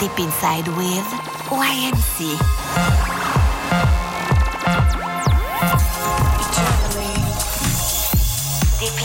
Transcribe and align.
Deep 0.00 0.18
Inside 0.18 0.66
with 0.78 1.04
YMC. 1.50 2.18
Deep 8.78 8.98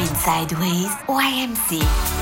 Inside 0.00 0.50
with 0.58 0.90
YMC. 1.06 2.19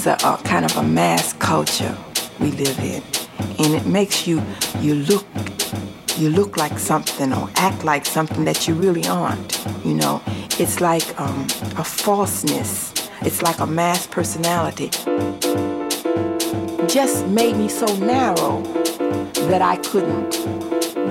Is 0.00 0.06
a, 0.06 0.14
a, 0.26 0.40
kind 0.44 0.64
of 0.64 0.74
a 0.78 0.82
mass 0.82 1.34
culture 1.34 1.94
we 2.38 2.50
live 2.52 2.78
in, 2.78 3.02
and 3.58 3.74
it 3.74 3.84
makes 3.86 4.26
you 4.26 4.42
you 4.80 4.94
look 4.94 5.26
you 6.16 6.30
look 6.30 6.56
like 6.56 6.78
something 6.78 7.32
or 7.32 7.50
act 7.56 7.84
like 7.84 8.06
something 8.06 8.44
that 8.44 8.66
you 8.66 8.74
really 8.74 9.06
aren't. 9.06 9.62
You 9.84 9.94
know, 9.94 10.22
it's 10.58 10.80
like 10.80 11.04
um, 11.20 11.46
a 11.76 11.84
falseness. 11.84 12.92
It's 13.22 13.42
like 13.42 13.58
a 13.58 13.66
mass 13.66 14.06
personality. 14.06 14.88
Just 16.86 17.26
made 17.26 17.56
me 17.56 17.68
so 17.68 17.86
narrow 17.96 18.62
that 19.50 19.60
I 19.60 19.76
couldn't 19.76 20.30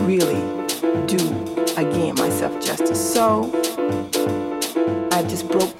really 0.07 0.41
do 1.05 1.21
again 1.77 2.15
myself 2.15 2.59
justice. 2.59 3.13
So 3.13 3.51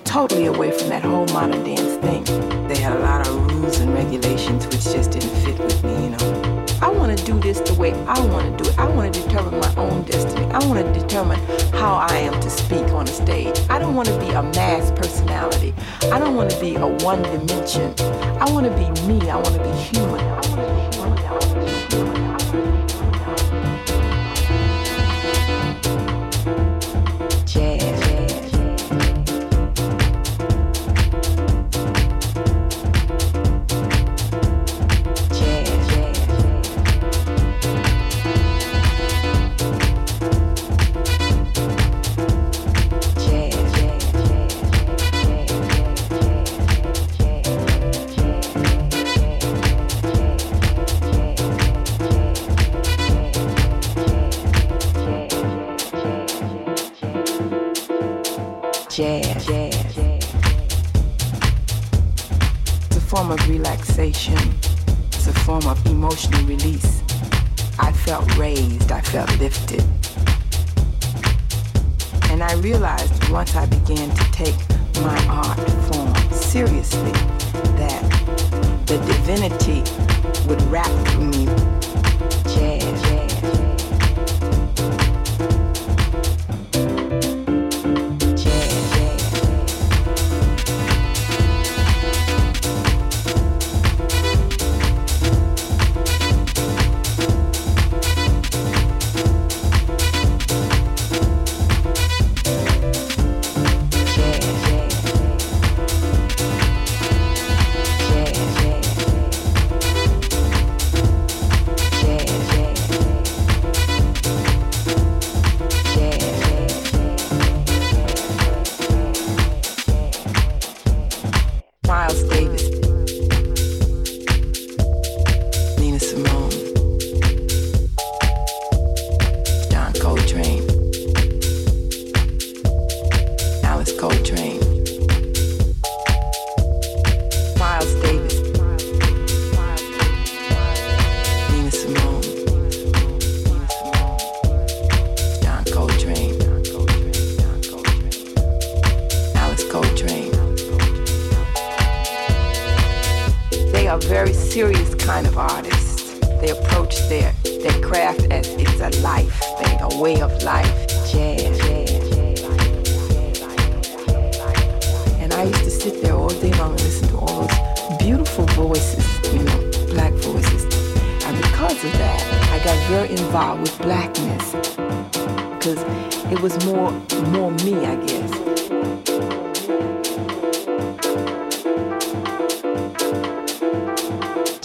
totally 0.09 0.47
away 0.47 0.71
from 0.71 0.89
that 0.89 1.03
whole 1.03 1.27
modern 1.27 1.63
dance 1.63 1.95
thing. 2.03 2.23
They 2.67 2.79
had 2.79 2.93
a 2.93 2.99
lot 2.99 3.27
of 3.27 3.51
rules 3.51 3.79
and 3.79 3.93
regulations 3.93 4.65
which 4.65 4.83
just 4.85 5.11
didn't 5.11 5.29
fit 5.45 5.59
with 5.59 5.83
me, 5.83 6.05
you 6.05 6.09
know. 6.09 6.65
I 6.81 6.89
want 6.89 7.15
to 7.15 7.23
do 7.23 7.39
this 7.39 7.59
the 7.59 7.75
way 7.75 7.93
I 8.07 8.19
want 8.25 8.57
to 8.57 8.63
do 8.63 8.71
it. 8.71 8.79
I 8.79 8.87
want 8.89 9.13
to 9.13 9.21
determine 9.21 9.59
my 9.59 9.75
own 9.75 10.01
destiny. 10.05 10.47
I 10.47 10.65
want 10.65 10.83
to 10.83 10.99
determine 10.99 11.39
how 11.73 11.93
I 11.93 12.17
am 12.17 12.41
to 12.41 12.49
speak 12.49 12.87
on 12.89 13.03
a 13.03 13.11
stage. 13.11 13.55
I 13.69 13.77
don't 13.77 13.93
want 13.93 14.07
to 14.07 14.19
be 14.19 14.29
a 14.29 14.41
mass 14.41 14.89
personality. 14.91 15.75
I 16.11 16.17
don't 16.17 16.35
want 16.35 16.49
to 16.49 16.59
be 16.59 16.73
a 16.73 16.87
one 17.05 17.21
dimension. 17.21 17.93
I 18.41 18.49
want 18.51 18.65
to 18.65 18.71
be 18.71 18.89
me. 19.07 19.29
I 19.29 19.35
want 19.35 19.53
to 19.53 19.63
be 19.63 19.71
human. 19.77 20.38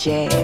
jazz. 0.05 0.44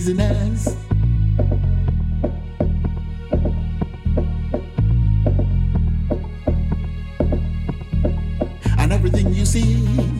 Business. 0.00 0.74
And 8.78 8.92
everything 8.94 9.34
you 9.34 9.44
see, 9.44 10.19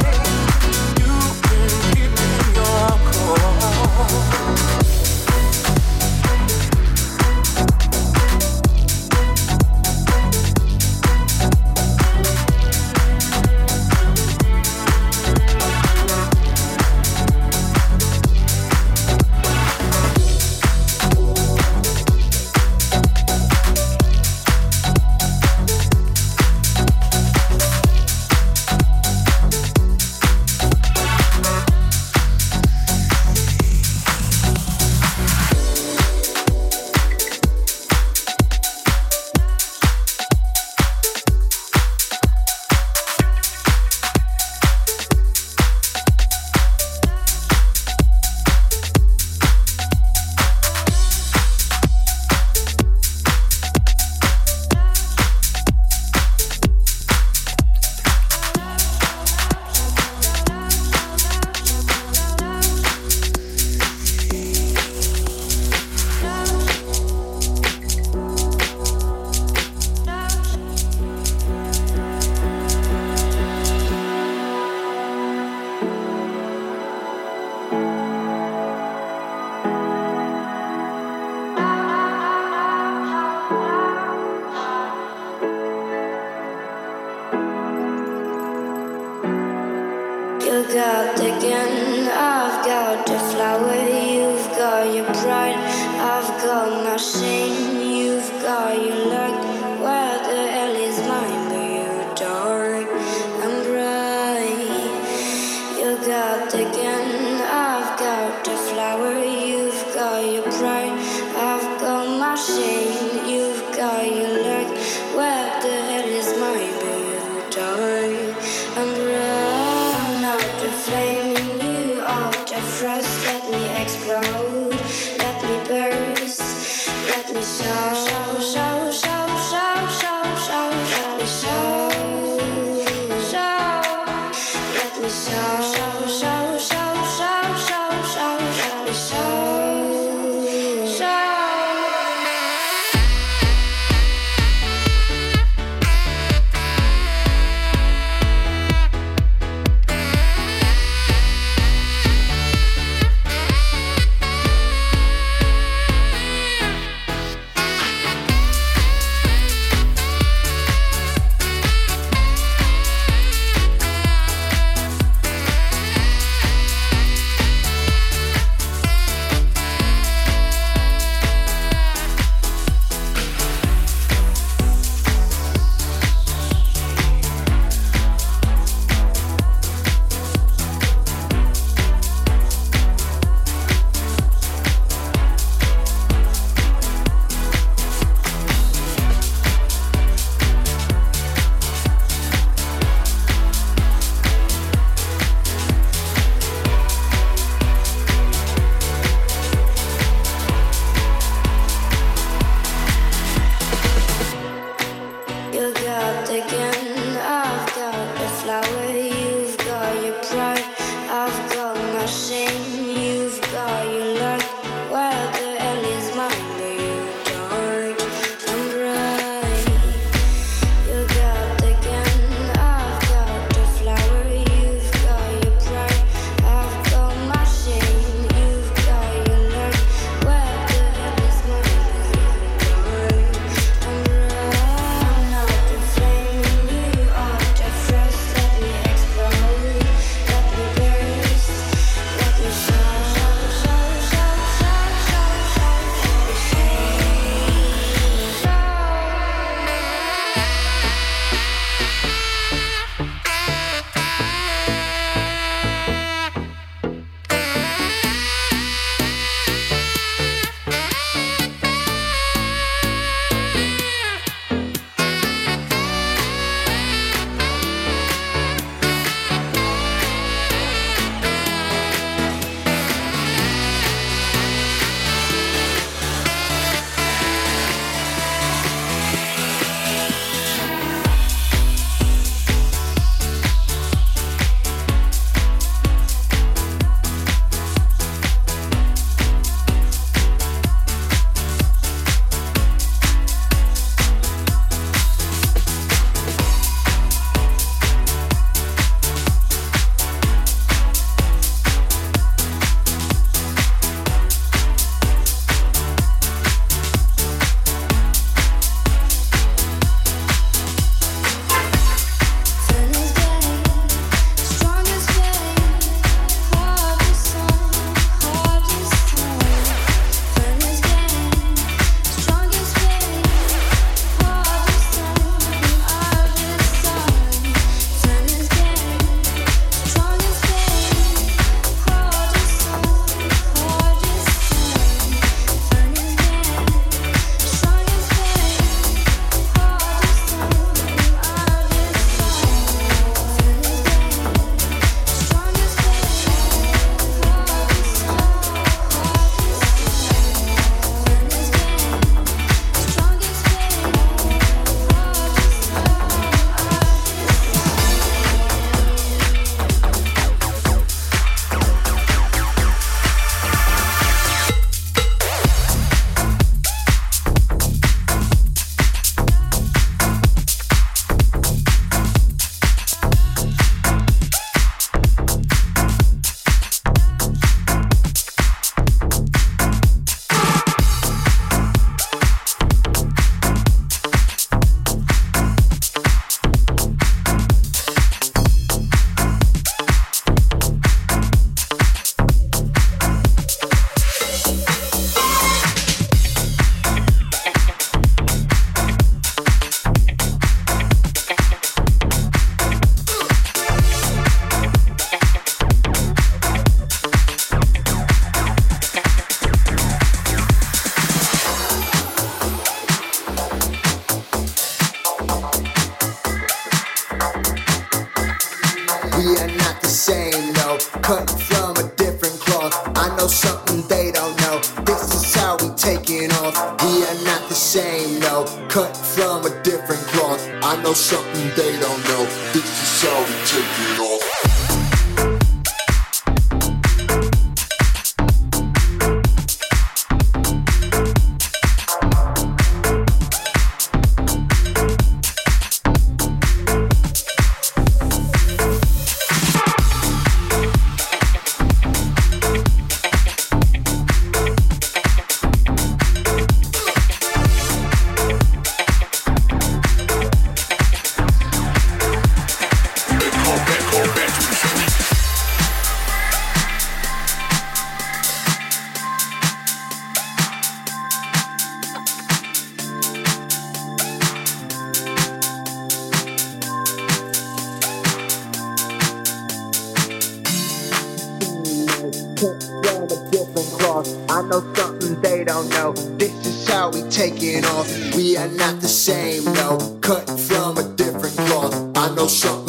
can't 482.41 482.63
stand 482.63 483.11
a 483.11 483.29
different 483.29 483.69
cloth. 483.77 484.07
I 484.31 484.41
know 484.41 484.73
something 484.73 485.21
they 485.21 485.43
don't 485.43 485.69
know. 485.69 485.93
This 486.17 486.33
is 486.47 486.67
how 486.67 486.89
we 486.89 487.03
take 487.09 487.35
it 487.37 487.63
off. 487.65 487.87
We 488.15 488.35
are 488.35 488.47
not 488.47 488.81
the 488.81 488.87
same, 488.87 489.45
no. 489.53 489.77
Cut 490.01 490.27
from 490.27 490.77
a 490.79 490.83
different 490.95 491.37
cloth. 491.37 491.75
I 491.95 492.15
know 492.15 492.25
something. 492.25 492.60